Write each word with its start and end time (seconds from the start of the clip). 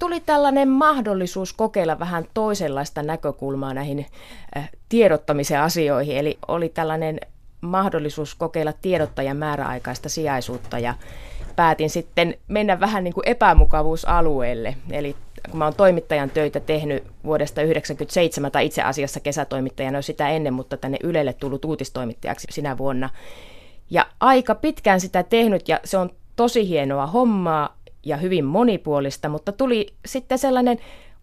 tuli 0.00 0.20
tällainen 0.20 0.68
mahdollisuus 0.68 1.52
kokeilla 1.52 1.98
vähän 1.98 2.24
toisenlaista 2.34 3.02
näkökulmaa 3.02 3.74
näihin 3.74 4.06
äh, 4.56 4.70
tiedottamisen 4.88 5.60
asioihin. 5.60 6.16
Eli 6.16 6.38
oli 6.48 6.68
tällainen 6.68 7.20
mahdollisuus 7.60 8.34
kokeilla 8.34 8.72
tiedottajan 8.82 9.36
määräaikaista 9.36 10.08
sijaisuutta 10.08 10.78
ja 10.78 10.94
päätin 11.56 11.90
sitten 11.90 12.34
mennä 12.48 12.80
vähän 12.80 13.04
niin 13.04 13.14
kuin 13.14 13.28
epämukavuusalueelle. 13.28 14.76
Eli 14.90 15.16
kun 15.50 15.58
mä 15.58 15.64
oon 15.64 15.74
toimittajan 15.74 16.30
töitä 16.30 16.60
tehnyt 16.60 17.04
vuodesta 17.24 17.54
1997, 17.54 18.52
tai 18.52 18.66
itse 18.66 18.82
asiassa 18.82 19.20
kesätoimittajana 19.20 19.98
jo 19.98 20.02
sitä 20.02 20.28
ennen, 20.28 20.54
mutta 20.54 20.76
tänne 20.76 20.98
Ylelle 21.02 21.32
tullut 21.32 21.64
uutistoimittajaksi 21.64 22.46
sinä 22.50 22.78
vuonna. 22.78 23.10
Ja 23.90 24.06
aika 24.20 24.54
pitkään 24.54 25.00
sitä 25.00 25.22
tehnyt, 25.22 25.68
ja 25.68 25.80
se 25.84 25.98
on 25.98 26.10
tosi 26.36 26.68
hienoa 26.68 27.06
hommaa 27.06 27.79
ja 28.04 28.16
hyvin 28.16 28.44
monipuolista, 28.44 29.28
mutta 29.28 29.52
tuli 29.52 29.86
sitten 30.06 30.38
sellainen 30.38 30.78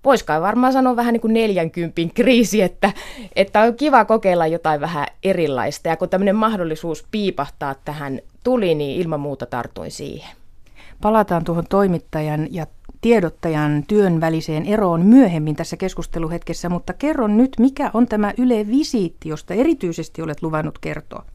voisikaan 0.05 0.41
varmaan 0.41 0.73
sanoa 0.73 0.95
vähän 0.95 1.13
niin 1.13 1.21
kuin 1.21 1.33
40 1.33 2.01
kriisi, 2.13 2.61
että, 2.61 2.93
että 3.35 3.61
on 3.61 3.75
kiva 3.75 4.05
kokeilla 4.05 4.47
jotain 4.47 4.81
vähän 4.81 5.07
erilaista. 5.23 5.87
Ja 5.87 5.97
kun 5.97 6.09
tämmöinen 6.09 6.35
mahdollisuus 6.35 7.07
piipahtaa 7.11 7.75
tähän 7.85 8.19
tuli, 8.43 8.75
niin 8.75 9.01
ilman 9.01 9.19
muuta 9.19 9.45
tartuin 9.45 9.91
siihen. 9.91 10.35
Palataan 11.01 11.43
tuohon 11.43 11.65
toimittajan 11.69 12.47
ja 12.51 12.67
tiedottajan 13.01 13.83
työn 13.87 14.21
väliseen 14.21 14.65
eroon 14.65 15.05
myöhemmin 15.05 15.55
tässä 15.55 15.77
keskusteluhetkessä, 15.77 16.69
mutta 16.69 16.93
kerron 16.93 17.37
nyt, 17.37 17.51
mikä 17.59 17.91
on 17.93 18.07
tämä 18.07 18.33
Yle 18.37 18.67
Visiitti, 18.67 19.29
josta 19.29 19.53
erityisesti 19.53 20.21
olet 20.21 20.41
luvannut 20.41 20.79
kertoa? 20.79 21.25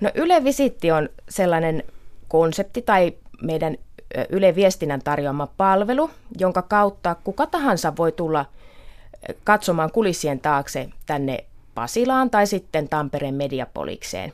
No 0.00 0.10
Yle 0.14 0.44
Visiitti 0.44 0.90
on 0.90 1.08
sellainen 1.28 1.82
konsepti 2.28 2.82
tai 2.82 3.12
meidän 3.42 3.76
Yle 4.30 4.54
Viestinnän 4.54 5.00
tarjoama 5.04 5.48
palvelu, 5.56 6.10
jonka 6.38 6.62
kautta 6.62 7.16
kuka 7.24 7.46
tahansa 7.46 7.96
voi 7.96 8.12
tulla 8.12 8.44
katsomaan 9.44 9.92
kulissien 9.92 10.40
taakse 10.40 10.88
tänne 11.06 11.44
Pasilaan 11.74 12.30
tai 12.30 12.46
sitten 12.46 12.88
Tampereen 12.88 13.34
Mediapolikseen. 13.34 14.32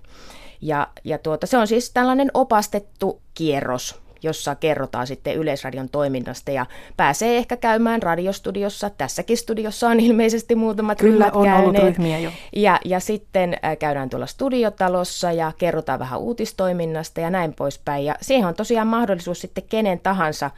Ja, 0.61 0.89
ja 1.05 1.19
tuota, 1.19 1.47
se 1.47 1.59
on 1.59 1.67
siis 1.67 1.91
tällainen 1.91 2.31
opastettu 2.35 3.21
kierros, 3.35 4.02
jossa 4.23 4.55
kerrotaan 4.55 5.07
sitten 5.07 5.37
Yleisradion 5.37 5.89
toiminnasta 5.89 6.51
ja 6.51 6.67
pääsee 6.97 7.37
ehkä 7.37 7.57
käymään 7.57 8.03
radiostudiossa. 8.03 8.91
Tässäkin 8.91 9.37
studiossa 9.37 9.89
on 9.89 10.01
ilmeisesti 10.01 10.55
muutamat 10.55 10.99
Kyllä 10.99 11.13
ryhmät 11.13 11.35
on 11.35 11.45
käyneet. 11.45 11.67
ollut 11.67 11.83
ryhmiä 11.83 12.19
jo. 12.19 12.31
Ja, 12.57 12.81
ja 12.85 13.01
sitten 13.01 13.57
käydään 13.79 14.11
tuolla 14.11 14.27
studiotalossa 14.27 15.33
ja 15.33 15.53
kerrotaan 15.59 15.99
vähän 15.99 16.21
uutistoiminnasta 16.21 17.21
ja 17.21 17.31
näin 17.31 17.55
poispäin. 17.55 18.05
Ja 18.05 18.15
siihen 18.21 18.49
on 18.49 18.55
tosiaan 18.55 18.87
mahdollisuus 18.87 19.41
sitten 19.41 19.65
kenen 19.69 20.01
tahansa 20.01 20.51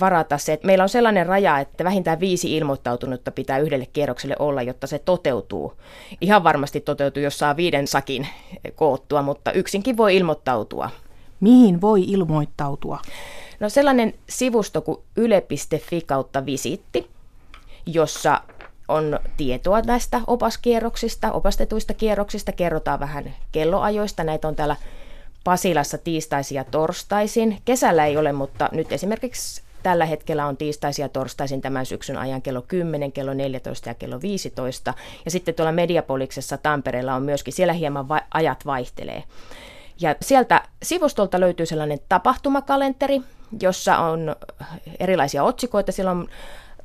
varata 0.00 0.38
se, 0.38 0.52
että 0.52 0.66
meillä 0.66 0.82
on 0.82 0.88
sellainen 0.88 1.26
raja, 1.26 1.58
että 1.58 1.84
vähintään 1.84 2.20
viisi 2.20 2.56
ilmoittautunutta 2.56 3.30
pitää 3.30 3.58
yhdelle 3.58 3.86
kierrokselle 3.86 4.36
olla, 4.38 4.62
jotta 4.62 4.86
se 4.86 4.98
toteutuu. 4.98 5.72
Ihan 6.20 6.44
varmasti 6.44 6.80
toteutuu, 6.80 7.22
jos 7.22 7.38
saa 7.38 7.56
viiden 7.56 7.86
sakin 7.86 8.26
koottua, 8.74 9.22
mutta 9.22 9.52
yksinkin 9.52 9.96
voi 9.96 10.16
ilmoittautua. 10.16 10.90
Mihin 11.40 11.80
voi 11.80 12.02
ilmoittautua? 12.02 12.98
No 13.60 13.68
sellainen 13.68 14.14
sivusto 14.28 14.80
kuin 14.80 14.98
yle.fi 15.16 16.00
kautta 16.00 16.46
visiitti, 16.46 17.10
jossa 17.86 18.40
on 18.88 19.20
tietoa 19.36 19.80
näistä 19.80 20.20
opaskierroksista, 20.26 21.32
opastetuista 21.32 21.94
kierroksista, 21.94 22.52
kerrotaan 22.52 23.00
vähän 23.00 23.34
kelloajoista. 23.52 24.24
Näitä 24.24 24.48
on 24.48 24.56
täällä 24.56 24.76
Pasilassa 25.44 25.98
tiistaisin 25.98 26.56
ja 26.56 26.64
torstaisin. 26.64 27.58
Kesällä 27.64 28.06
ei 28.06 28.16
ole, 28.16 28.32
mutta 28.32 28.68
nyt 28.72 28.92
esimerkiksi 28.92 29.62
tällä 29.82 30.04
hetkellä 30.06 30.46
on 30.46 30.56
tiistaisin 30.56 31.02
ja 31.02 31.08
torstaisin 31.08 31.60
tämän 31.60 31.86
syksyn 31.86 32.16
ajan 32.16 32.42
kello 32.42 32.62
10, 32.62 33.12
kello 33.12 33.34
14 33.34 33.90
ja 33.90 33.94
kello 33.94 34.20
15. 34.22 34.94
Ja 35.24 35.30
sitten 35.30 35.54
tuolla 35.54 35.72
Mediapoliksessa 35.72 36.56
Tampereella 36.58 37.14
on 37.14 37.22
myöskin, 37.22 37.52
siellä 37.52 37.72
hieman 37.72 38.08
va- 38.08 38.22
ajat 38.34 38.66
vaihtelee. 38.66 39.22
Ja 40.00 40.14
sieltä 40.20 40.62
sivustolta 40.82 41.40
löytyy 41.40 41.66
sellainen 41.66 41.98
tapahtumakalenteri, 42.08 43.20
jossa 43.60 43.98
on 43.98 44.36
erilaisia 45.00 45.44
otsikoita. 45.44 45.92
Siellä 45.92 46.10
on, 46.10 46.28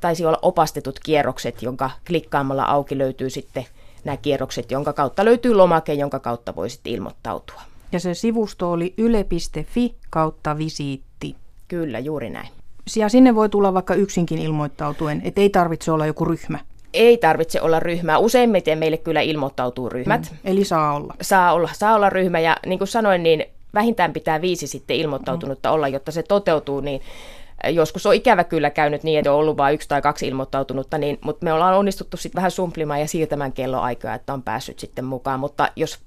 taisi 0.00 0.24
olla 0.24 0.38
opastetut 0.42 1.00
kierrokset, 1.00 1.62
jonka 1.62 1.90
klikkaamalla 2.06 2.64
auki 2.64 2.98
löytyy 2.98 3.30
sitten 3.30 3.64
nämä 4.04 4.16
kierrokset, 4.16 4.70
jonka 4.70 4.92
kautta 4.92 5.24
löytyy 5.24 5.54
lomake, 5.54 5.94
jonka 5.94 6.18
kautta 6.18 6.54
voisit 6.54 6.80
ilmoittautua. 6.84 7.62
Ja 7.92 8.00
se 8.00 8.14
sivusto 8.14 8.72
oli 8.72 8.94
yle.fi 8.98 9.94
kautta 10.10 10.58
visiitti. 10.58 11.36
Kyllä, 11.68 11.98
juuri 11.98 12.30
näin. 12.30 12.48
Ja 12.96 13.08
sinne 13.08 13.34
voi 13.34 13.48
tulla 13.48 13.74
vaikka 13.74 13.94
yksinkin 13.94 14.38
ilmoittautuen, 14.38 15.22
että 15.24 15.40
ei 15.40 15.50
tarvitse 15.50 15.92
olla 15.92 16.06
joku 16.06 16.24
ryhmä. 16.24 16.58
Ei 16.94 17.16
tarvitse 17.16 17.60
olla 17.60 17.80
ryhmää. 17.80 18.18
Useimmiten 18.18 18.78
meille 18.78 18.96
kyllä 18.96 19.20
ilmoittautuu 19.20 19.88
ryhmät. 19.88 20.30
Mm, 20.30 20.38
eli 20.44 20.64
saa 20.64 20.94
olla. 20.94 21.14
Saa 21.22 21.52
olla, 21.52 21.70
saa 21.72 21.94
olla 21.94 22.10
ryhmä 22.10 22.40
ja 22.40 22.56
niin 22.66 22.78
kuin 22.78 22.88
sanoin, 22.88 23.22
niin 23.22 23.44
vähintään 23.74 24.12
pitää 24.12 24.40
viisi 24.40 24.66
sitten 24.66 24.96
ilmoittautunutta 24.96 25.68
mm. 25.68 25.74
olla, 25.74 25.88
jotta 25.88 26.12
se 26.12 26.22
toteutuu, 26.22 26.80
niin 26.80 27.00
joskus 27.70 28.06
on 28.06 28.14
ikävä 28.14 28.44
kyllä 28.44 28.70
käynyt 28.70 29.02
niin, 29.02 29.18
että 29.18 29.32
on 29.32 29.38
ollut 29.38 29.56
vain 29.56 29.74
yksi 29.74 29.88
tai 29.88 30.02
kaksi 30.02 30.28
ilmoittautunutta, 30.28 30.98
niin, 30.98 31.18
mutta 31.24 31.44
me 31.44 31.52
ollaan 31.52 31.74
onnistuttu 31.74 32.16
sitten 32.16 32.36
vähän 32.36 32.50
sumplimaan 32.50 33.00
ja 33.00 33.08
siirtämään 33.08 33.52
kelloaikaa, 33.52 34.14
että 34.14 34.32
on 34.32 34.42
päässyt 34.42 34.78
sitten 34.78 35.04
mukaan. 35.04 35.40
Mutta 35.40 35.68
jos 35.76 35.98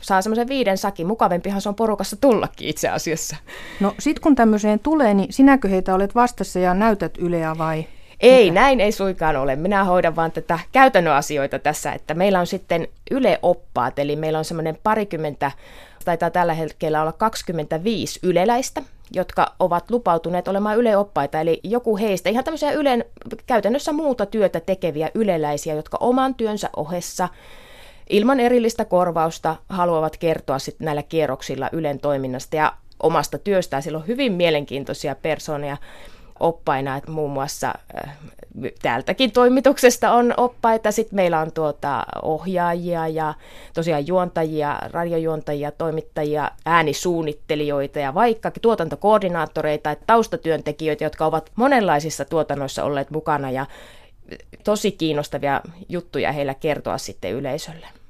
saa 0.00 0.22
semmoisen 0.22 0.48
viiden 0.48 0.78
sakin, 0.78 1.06
mukavempihan 1.06 1.60
se 1.60 1.68
on 1.68 1.74
porukassa 1.74 2.16
tullakin 2.16 2.68
itse 2.68 2.88
asiassa. 2.88 3.36
No 3.80 3.94
sit 3.98 4.20
kun 4.20 4.34
tämmöiseen 4.34 4.78
tulee, 4.78 5.14
niin 5.14 5.32
sinäkö 5.32 5.68
heitä 5.68 5.94
olet 5.94 6.14
vastassa 6.14 6.58
ja 6.58 6.74
näytät 6.74 7.18
Yleä 7.18 7.58
vai? 7.58 7.84
Ei, 8.22 8.50
Mitä? 8.50 8.60
näin 8.60 8.80
ei 8.80 8.92
suinkaan 8.92 9.36
ole. 9.36 9.56
Minä 9.56 9.84
hoidan 9.84 10.16
vaan 10.16 10.32
tätä 10.32 10.58
käytännön 10.72 11.14
asioita 11.14 11.58
tässä, 11.58 11.92
että 11.92 12.14
meillä 12.14 12.40
on 12.40 12.46
sitten 12.46 12.88
Yle-oppaat, 13.10 13.98
eli 13.98 14.16
meillä 14.16 14.38
on 14.38 14.44
semmoinen 14.44 14.78
parikymmentä, 14.82 15.50
taitaa 16.04 16.30
tällä 16.30 16.54
hetkellä 16.54 17.02
olla 17.02 17.12
25 17.12 18.20
yleläistä, 18.22 18.82
jotka 19.12 19.54
ovat 19.58 19.90
lupautuneet 19.90 20.48
olemaan 20.48 20.78
yleoppaita, 20.78 21.40
eli 21.40 21.60
joku 21.64 21.96
heistä, 21.96 22.30
ihan 22.30 22.44
tämmöisiä 22.44 22.72
ylen, 22.72 23.04
käytännössä 23.46 23.92
muuta 23.92 24.26
työtä 24.26 24.60
tekeviä 24.60 25.10
yleläisiä, 25.14 25.74
jotka 25.74 25.96
oman 26.00 26.34
työnsä 26.34 26.70
ohessa 26.76 27.28
ilman 28.10 28.40
erillistä 28.40 28.84
korvausta 28.84 29.56
haluavat 29.68 30.16
kertoa 30.16 30.58
sitten 30.58 30.84
näillä 30.84 31.02
kierroksilla 31.02 31.68
Ylen 31.72 32.00
toiminnasta 32.00 32.56
ja 32.56 32.72
omasta 33.02 33.38
työstään. 33.38 33.82
Siellä 33.82 33.98
on 33.98 34.06
hyvin 34.06 34.32
mielenkiintoisia 34.32 35.14
persoonia 35.14 35.76
oppaina, 36.42 36.96
että 36.96 37.10
muun 37.10 37.30
muassa 37.30 37.74
äh, 38.04 38.18
täältäkin 38.82 39.32
toimituksesta 39.32 40.12
on 40.12 40.34
oppaita, 40.36 40.92
sitten 40.92 41.16
meillä 41.16 41.40
on 41.40 41.52
tuota 41.52 42.04
ohjaajia 42.22 43.08
ja 43.08 43.34
tosiaan 43.74 44.06
juontajia, 44.06 44.78
radiojuontajia, 44.92 45.70
toimittajia, 45.70 46.50
äänisuunnittelijoita 46.66 47.98
ja 47.98 48.14
vaikka 48.14 48.50
tuotantokoordinaattoreita, 48.62 49.90
että 49.90 50.04
taustatyöntekijöitä, 50.06 51.04
jotka 51.04 51.26
ovat 51.26 51.50
monenlaisissa 51.56 52.24
tuotannoissa 52.24 52.84
olleet 52.84 53.10
mukana 53.10 53.50
ja 53.50 53.66
tosi 54.64 54.92
kiinnostavia 54.92 55.60
juttuja 55.88 56.32
heillä 56.32 56.54
kertoa 56.54 56.98
sitten 56.98 57.32
yleisölle. 57.32 58.01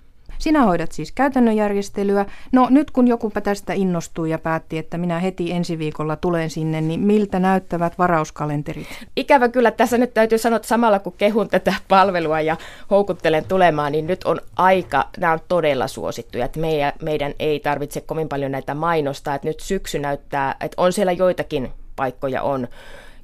Sinä 0.42 0.62
hoidat 0.62 0.92
siis 0.92 1.12
käytännön 1.12 1.56
järjestelyä. 1.56 2.26
No 2.52 2.66
nyt 2.70 2.90
kun 2.90 3.08
joku 3.08 3.32
tästä 3.42 3.72
innostui 3.72 4.30
ja 4.30 4.38
päätti, 4.38 4.78
että 4.78 4.98
minä 4.98 5.18
heti 5.18 5.52
ensi 5.52 5.78
viikolla 5.78 6.16
tulen 6.16 6.50
sinne, 6.50 6.80
niin 6.80 7.00
miltä 7.00 7.38
näyttävät 7.38 7.98
varauskalenterit? 7.98 8.86
Ikävä 9.16 9.48
kyllä 9.48 9.70
tässä 9.70 9.98
nyt 9.98 10.14
täytyy 10.14 10.38
sanoa, 10.38 10.56
että 10.56 10.68
samalla 10.68 10.98
kun 10.98 11.12
kehun 11.12 11.48
tätä 11.48 11.74
palvelua 11.88 12.40
ja 12.40 12.56
houkuttelen 12.90 13.44
tulemaan, 13.44 13.92
niin 13.92 14.06
nyt 14.06 14.24
on 14.24 14.40
aika, 14.56 15.08
nämä 15.18 15.32
on 15.32 15.40
todella 15.48 15.88
suosittuja, 15.88 16.44
että 16.44 16.60
meidän, 16.60 16.92
meidän 17.02 17.34
ei 17.38 17.60
tarvitse 17.60 18.00
kovin 18.00 18.28
paljon 18.28 18.52
näitä 18.52 18.74
mainostaa, 18.74 19.34
että 19.34 19.48
nyt 19.48 19.60
syksy 19.60 19.98
näyttää, 19.98 20.54
että 20.60 20.82
on 20.82 20.92
siellä 20.92 21.12
joitakin 21.12 21.70
paikkoja 21.96 22.42
on. 22.42 22.68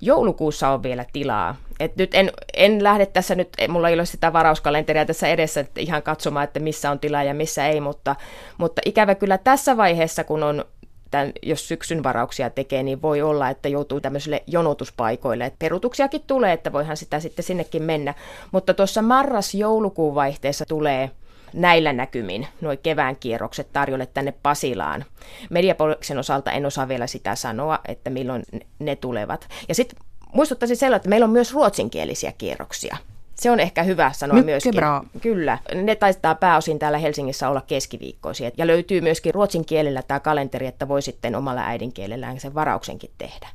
Joulukuussa 0.00 0.68
on 0.68 0.82
vielä 0.82 1.04
tilaa 1.12 1.56
et 1.80 1.96
nyt 1.96 2.14
en, 2.14 2.32
en 2.54 2.84
lähde 2.84 3.06
tässä 3.06 3.34
nyt, 3.34 3.48
mulla 3.68 3.88
ei 3.88 3.94
ole 3.94 4.06
sitä 4.06 4.32
varauskalenteria 4.32 5.06
tässä 5.06 5.28
edessä 5.28 5.60
että 5.60 5.80
ihan 5.80 6.02
katsomaan, 6.02 6.44
että 6.44 6.60
missä 6.60 6.90
on 6.90 6.98
tilaa 6.98 7.22
ja 7.22 7.34
missä 7.34 7.66
ei, 7.66 7.80
mutta, 7.80 8.16
mutta 8.58 8.82
ikävä 8.84 9.14
kyllä 9.14 9.38
tässä 9.38 9.76
vaiheessa, 9.76 10.24
kun 10.24 10.42
on 10.42 10.64
tämän, 11.10 11.32
jos 11.42 11.68
syksyn 11.68 12.02
varauksia 12.02 12.50
tekee, 12.50 12.82
niin 12.82 13.02
voi 13.02 13.22
olla, 13.22 13.48
että 13.48 13.68
joutuu 13.68 14.00
tämmöisille 14.00 14.42
jonotuspaikoille. 14.46 15.44
Et 15.44 15.58
perutuksiakin 15.58 16.22
tulee, 16.26 16.52
että 16.52 16.72
voihan 16.72 16.96
sitä 16.96 17.20
sitten 17.20 17.44
sinnekin 17.44 17.82
mennä. 17.82 18.14
Mutta 18.52 18.74
tuossa 18.74 19.02
marras-joulukuun 19.02 20.14
vaihteessa 20.14 20.64
tulee 20.66 21.10
näillä 21.52 21.92
näkymin 21.92 22.46
nuo 22.60 22.76
kevään 22.82 23.16
kierrokset 23.16 23.72
tarjolle 23.72 24.06
tänne 24.06 24.34
Pasilaan. 24.42 25.04
Mediapoliksen 25.50 26.18
osalta 26.18 26.52
en 26.52 26.66
osaa 26.66 26.88
vielä 26.88 27.06
sitä 27.06 27.34
sanoa, 27.34 27.78
että 27.88 28.10
milloin 28.10 28.42
ne 28.78 28.96
tulevat. 28.96 29.48
Ja 29.68 29.74
sitten 29.74 29.98
muistuttaisin 30.32 30.76
sellainen, 30.76 30.96
että 30.96 31.08
meillä 31.08 31.24
on 31.24 31.30
myös 31.30 31.54
ruotsinkielisiä 31.54 32.32
kierroksia. 32.38 32.96
Se 33.34 33.50
on 33.50 33.60
ehkä 33.60 33.82
hyvä 33.82 34.12
sanoa 34.12 34.34
Mycket 34.34 34.46
myöskin. 34.46 34.74
Bra. 34.74 35.04
Kyllä. 35.20 35.58
Ne 35.74 35.94
taitaa 35.94 36.34
pääosin 36.34 36.78
täällä 36.78 36.98
Helsingissä 36.98 37.48
olla 37.48 37.60
keskiviikkoisia. 37.60 38.50
Ja 38.56 38.66
löytyy 38.66 39.00
myöskin 39.00 39.34
ruotsin 39.34 39.64
kielellä 39.64 40.02
tämä 40.02 40.20
kalenteri, 40.20 40.66
että 40.66 40.88
voi 40.88 41.02
sitten 41.02 41.36
omalla 41.36 41.60
äidinkielellään 41.66 42.40
sen 42.40 42.54
varauksenkin 42.54 43.10
tehdä. 43.18 43.48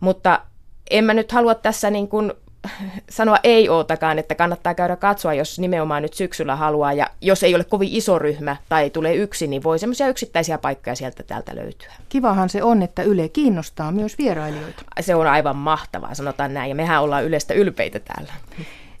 Mutta 0.00 0.40
en 0.90 1.04
mä 1.04 1.14
nyt 1.14 1.32
halua 1.32 1.54
tässä 1.54 1.90
niin 1.90 2.08
kuin 2.08 2.32
sanoa 3.10 3.36
ei 3.44 3.68
ootakaan, 3.68 4.18
että 4.18 4.34
kannattaa 4.34 4.74
käydä 4.74 4.96
katsoa, 4.96 5.34
jos 5.34 5.58
nimenomaan 5.58 6.02
nyt 6.02 6.14
syksyllä 6.14 6.56
haluaa, 6.56 6.92
ja 6.92 7.06
jos 7.20 7.42
ei 7.42 7.54
ole 7.54 7.64
kovin 7.64 7.88
iso 7.92 8.18
ryhmä 8.18 8.56
tai 8.68 8.82
ei 8.82 8.90
tule 8.90 9.14
yksi, 9.14 9.46
niin 9.46 9.62
voi 9.62 9.78
semmoisia 9.78 10.08
yksittäisiä 10.08 10.58
paikkoja 10.58 10.96
sieltä 10.96 11.22
täältä 11.22 11.56
löytyä. 11.56 11.92
Kivahan 12.08 12.48
se 12.48 12.62
on, 12.62 12.82
että 12.82 13.02
Yle 13.02 13.28
kiinnostaa 13.28 13.92
myös 13.92 14.18
vierailijoita. 14.18 14.82
Se 15.00 15.14
on 15.14 15.26
aivan 15.26 15.56
mahtavaa, 15.56 16.14
sanotaan 16.14 16.54
näin, 16.54 16.68
ja 16.68 16.74
mehän 16.74 17.02
ollaan 17.02 17.24
Ylestä 17.24 17.54
ylpeitä 17.54 18.00
täällä. 18.00 18.32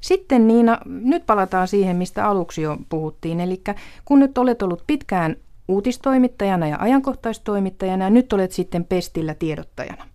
Sitten 0.00 0.48
Niina, 0.48 0.78
nyt 0.84 1.26
palataan 1.26 1.68
siihen, 1.68 1.96
mistä 1.96 2.28
aluksi 2.28 2.62
jo 2.62 2.76
puhuttiin, 2.88 3.40
eli 3.40 3.60
kun 4.04 4.20
nyt 4.20 4.38
olet 4.38 4.62
ollut 4.62 4.84
pitkään 4.86 5.36
uutistoimittajana 5.68 6.66
ja 6.66 6.76
ajankohtaistoimittajana 6.80 8.04
ja 8.04 8.10
nyt 8.10 8.32
olet 8.32 8.52
sitten 8.52 8.84
Pestillä 8.84 9.34
tiedottajana 9.34 10.13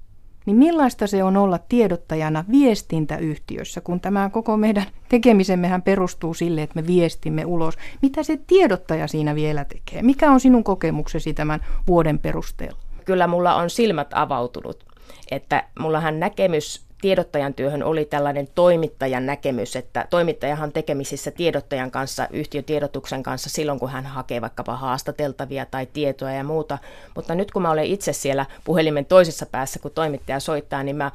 niin 0.49 0.57
millaista 0.57 1.07
se 1.07 1.23
on 1.23 1.37
olla 1.37 1.59
tiedottajana 1.69 2.45
viestintäyhtiössä, 2.51 3.81
kun 3.81 3.99
tämä 3.99 4.29
koko 4.29 4.57
meidän 4.57 4.85
tekemisemmehän 5.09 5.81
perustuu 5.81 6.33
sille, 6.33 6.61
että 6.63 6.81
me 6.81 6.87
viestimme 6.87 7.45
ulos. 7.45 7.77
Mitä 8.01 8.23
se 8.23 8.39
tiedottaja 8.47 9.07
siinä 9.07 9.35
vielä 9.35 9.65
tekee? 9.65 10.01
Mikä 10.01 10.31
on 10.31 10.39
sinun 10.39 10.63
kokemuksesi 10.63 11.33
tämän 11.33 11.59
vuoden 11.87 12.19
perusteella? 12.19 12.79
Kyllä 13.05 13.27
mulla 13.27 13.55
on 13.55 13.69
silmät 13.69 14.07
avautunut, 14.11 14.85
että 15.31 15.63
mullahan 15.79 16.19
näkemys 16.19 16.88
tiedottajan 17.01 17.53
työhön 17.53 17.83
oli 17.83 18.05
tällainen 18.05 18.47
toimittajan 18.55 19.25
näkemys, 19.25 19.75
että 19.75 20.07
toimittajahan 20.09 20.71
tekemisissä 20.71 21.31
tiedottajan 21.31 21.91
kanssa, 21.91 22.27
yhtiötiedotuksen 22.31 23.23
kanssa 23.23 23.49
silloin, 23.49 23.79
kun 23.79 23.89
hän 23.89 24.05
hakee 24.05 24.41
vaikkapa 24.41 24.75
haastateltavia 24.75 25.65
tai 25.65 25.85
tietoa 25.85 26.31
ja 26.31 26.43
muuta. 26.43 26.77
Mutta 27.15 27.35
nyt 27.35 27.51
kun 27.51 27.61
mä 27.61 27.71
olen 27.71 27.85
itse 27.85 28.13
siellä 28.13 28.45
puhelimen 28.63 29.05
toisessa 29.05 29.45
päässä, 29.45 29.79
kun 29.79 29.91
toimittaja 29.91 30.39
soittaa, 30.39 30.83
niin 30.83 30.95
mä 30.95 31.11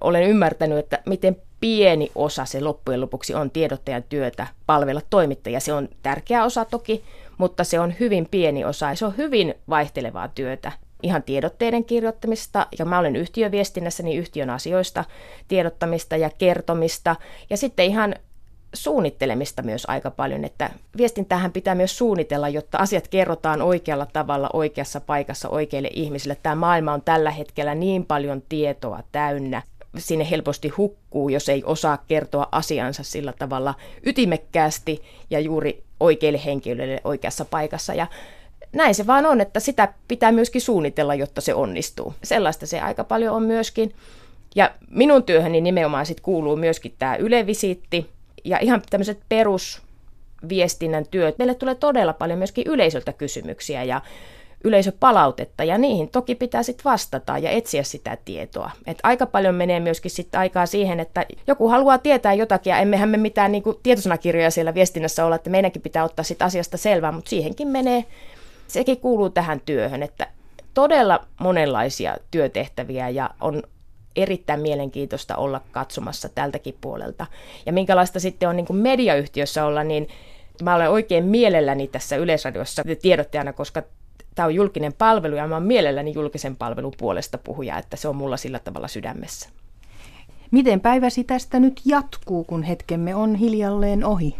olen 0.00 0.22
ymmärtänyt, 0.22 0.78
että 0.78 0.98
miten 1.06 1.36
pieni 1.60 2.10
osa 2.14 2.44
se 2.44 2.60
loppujen 2.60 3.00
lopuksi 3.00 3.34
on 3.34 3.50
tiedottajan 3.50 4.02
työtä 4.02 4.46
palvella 4.66 5.00
toimittajia. 5.10 5.60
Se 5.60 5.72
on 5.72 5.88
tärkeä 6.02 6.44
osa 6.44 6.64
toki, 6.64 7.04
mutta 7.38 7.64
se 7.64 7.80
on 7.80 7.94
hyvin 8.00 8.28
pieni 8.30 8.64
osa 8.64 8.88
ja 8.88 8.96
se 8.96 9.04
on 9.06 9.16
hyvin 9.16 9.54
vaihtelevaa 9.68 10.28
työtä 10.28 10.72
ihan 11.02 11.22
tiedotteiden 11.22 11.84
kirjoittamista, 11.84 12.66
ja 12.78 12.84
mä 12.84 12.98
olen 12.98 13.16
yhtiöviestinnässä, 13.16 14.02
niin 14.02 14.18
yhtiön 14.18 14.50
asioista 14.50 15.04
tiedottamista 15.48 16.16
ja 16.16 16.30
kertomista, 16.38 17.16
ja 17.50 17.56
sitten 17.56 17.86
ihan 17.86 18.14
suunnittelemista 18.74 19.62
myös 19.62 19.84
aika 19.88 20.10
paljon, 20.10 20.44
että 20.44 20.70
viestintähän 20.96 21.52
pitää 21.52 21.74
myös 21.74 21.98
suunnitella, 21.98 22.48
jotta 22.48 22.78
asiat 22.78 23.08
kerrotaan 23.08 23.62
oikealla 23.62 24.06
tavalla, 24.06 24.50
oikeassa 24.52 25.00
paikassa, 25.00 25.48
oikeille 25.48 25.90
ihmisille. 25.92 26.36
Tämä 26.42 26.54
maailma 26.54 26.92
on 26.92 27.02
tällä 27.02 27.30
hetkellä 27.30 27.74
niin 27.74 28.06
paljon 28.06 28.42
tietoa 28.48 29.00
täynnä, 29.12 29.62
sinne 29.98 30.30
helposti 30.30 30.68
hukkuu, 30.68 31.28
jos 31.28 31.48
ei 31.48 31.64
osaa 31.64 31.98
kertoa 32.08 32.48
asiansa 32.52 33.02
sillä 33.02 33.32
tavalla 33.38 33.74
ytimekkäästi 34.06 35.02
ja 35.30 35.40
juuri 35.40 35.84
oikeille 36.00 36.40
henkilöille 36.44 37.00
oikeassa 37.04 37.44
paikassa. 37.44 37.94
Ja 37.94 38.06
näin 38.72 38.94
se 38.94 39.06
vaan 39.06 39.26
on, 39.26 39.40
että 39.40 39.60
sitä 39.60 39.92
pitää 40.08 40.32
myöskin 40.32 40.60
suunnitella, 40.60 41.14
jotta 41.14 41.40
se 41.40 41.54
onnistuu. 41.54 42.14
Sellaista 42.24 42.66
se 42.66 42.80
aika 42.80 43.04
paljon 43.04 43.36
on 43.36 43.42
myöskin. 43.42 43.94
Ja 44.54 44.70
minun 44.90 45.22
työhöni 45.22 45.60
nimenomaan 45.60 46.06
sit 46.06 46.20
kuuluu 46.20 46.56
myöskin 46.56 46.94
tämä 46.98 47.16
ylevisiitti 47.16 48.10
ja 48.44 48.58
ihan 48.58 48.82
tämmöiset 48.90 49.20
perusviestinnän 49.28 51.06
työt. 51.10 51.38
Meille 51.38 51.54
tulee 51.54 51.74
todella 51.74 52.12
paljon 52.12 52.38
myöskin 52.38 52.66
yleisöltä 52.66 53.12
kysymyksiä 53.12 53.84
ja 53.84 54.00
yleisöpalautetta 54.64 55.64
ja 55.64 55.78
niihin 55.78 56.08
toki 56.08 56.34
pitää 56.34 56.62
sitten 56.62 56.84
vastata 56.84 57.38
ja 57.38 57.50
etsiä 57.50 57.82
sitä 57.82 58.18
tietoa. 58.24 58.70
Et 58.86 58.98
aika 59.02 59.26
paljon 59.26 59.54
menee 59.54 59.80
myöskin 59.80 60.10
sitten 60.10 60.40
aikaa 60.40 60.66
siihen, 60.66 61.00
että 61.00 61.26
joku 61.46 61.68
haluaa 61.68 61.98
tietää 61.98 62.34
jotakin 62.34 62.70
ja 62.70 62.78
emmehän 62.78 63.08
me 63.08 63.16
mitään 63.16 63.52
niinku 63.52 63.80
tietosanakirjoja 63.82 64.50
siellä 64.50 64.74
viestinnässä 64.74 65.24
olla, 65.24 65.36
että 65.36 65.50
meidänkin 65.50 65.82
pitää 65.82 66.04
ottaa 66.04 66.22
sit 66.22 66.42
asiasta 66.42 66.76
selvää, 66.76 67.12
mutta 67.12 67.28
siihenkin 67.28 67.68
menee 67.68 68.04
sekin 68.66 69.00
kuuluu 69.00 69.30
tähän 69.30 69.60
työhön, 69.60 70.02
että 70.02 70.26
todella 70.74 71.26
monenlaisia 71.40 72.16
työtehtäviä 72.30 73.08
ja 73.08 73.30
on 73.40 73.62
erittäin 74.16 74.60
mielenkiintoista 74.60 75.36
olla 75.36 75.60
katsomassa 75.72 76.28
tältäkin 76.28 76.76
puolelta. 76.80 77.26
Ja 77.66 77.72
minkälaista 77.72 78.20
sitten 78.20 78.48
on 78.48 78.56
niin 78.56 78.66
kuin 78.66 78.76
mediayhtiössä 78.76 79.64
olla, 79.64 79.84
niin 79.84 80.08
mä 80.62 80.74
olen 80.74 80.90
oikein 80.90 81.24
mielelläni 81.24 81.88
tässä 81.88 82.16
Yleisradiossa 82.16 82.82
tiedottajana, 83.02 83.52
koska 83.52 83.82
tämä 84.34 84.46
on 84.46 84.54
julkinen 84.54 84.92
palvelu 84.92 85.36
ja 85.36 85.46
mä 85.46 85.56
olen 85.56 85.66
mielelläni 85.66 86.12
julkisen 86.14 86.56
palvelun 86.56 86.94
puolesta 86.98 87.38
puhuja, 87.38 87.78
että 87.78 87.96
se 87.96 88.08
on 88.08 88.16
mulla 88.16 88.36
sillä 88.36 88.58
tavalla 88.58 88.88
sydämessä. 88.88 89.48
Miten 90.50 90.80
päiväsi 90.80 91.24
tästä 91.24 91.60
nyt 91.60 91.80
jatkuu, 91.84 92.44
kun 92.44 92.62
hetkemme 92.62 93.14
on 93.14 93.34
hiljalleen 93.34 94.04
ohi? 94.04 94.36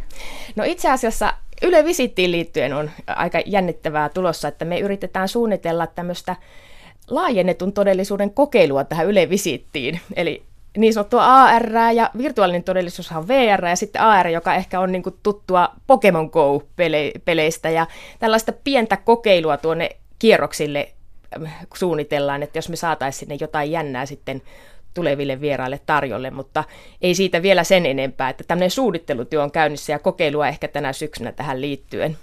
No 0.57 0.65
itse 0.65 0.91
asiassa 0.91 1.35
Yle 1.63 1.85
Visittiin 1.85 2.33
liittyen 2.33 2.73
on 2.73 2.91
aika 3.07 3.39
jännittävää 3.47 4.09
tulossa, 4.09 4.49
että 4.49 4.65
me 4.65 4.81
yritetään 4.81 5.29
suunnitella 5.29 5.87
tämmöistä 5.87 6.37
laajennetun 7.11 7.73
todellisuuden 7.73 8.31
kokeilua 8.31 8.85
tähän 8.85 9.07
Yle 9.07 9.31
Visittiin. 9.31 10.01
Eli 10.17 10.43
niin 10.77 10.95
sanottua 10.95 11.43
AR 11.43 11.71
ja 11.95 12.11
virtuaalinen 12.19 12.65
todellisuus 12.65 13.13
on 13.13 13.29
VR 13.29 13.65
ja 13.65 13.77
sitten 13.77 14.03
AR, 14.03 14.29
joka 14.29 14.55
ehkä 14.55 14.81
on 14.81 14.93
niin 14.93 15.03
tuttua 15.23 15.69
Pokemon 15.87 16.31
Go-peleistä 16.33 17.71
ja 17.71 17.87
tällaista 18.19 18.53
pientä 18.65 18.97
kokeilua 18.97 19.57
tuonne 19.57 19.91
kierroksille 20.19 20.93
äh, 21.45 21.67
suunnitellaan, 21.75 22.43
että 22.43 22.59
jos 22.59 22.69
me 22.69 22.77
saataisiin 22.77 23.21
sinne 23.21 23.37
jotain 23.41 23.71
jännää 23.71 24.07
sitten 24.07 24.43
tuleville 24.95 25.41
vieraille 25.41 25.81
tarjolle, 25.87 26.31
mutta 26.31 26.65
ei 27.03 27.15
siitä 27.15 27.43
vielä 27.43 27.65
sen 27.65 27.87
enempää, 27.87 28.29
että 28.29 28.45
tämmöinen 28.45 28.71
suunnittelutyö 28.71 29.43
on 29.43 29.53
käynnissä 29.53 29.93
ja 29.93 29.99
kokeilua 29.99 30.49
ehkä 30.49 30.69
tänä 30.69 30.93
syksynä 30.93 31.33
tähän 31.33 31.61
liittyen. 31.61 32.17